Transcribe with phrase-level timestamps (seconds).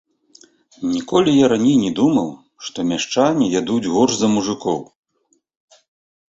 [0.93, 2.29] Ніколі я раней не думаў,
[2.69, 4.79] што мяшчане ядуць горш за мужыкоў.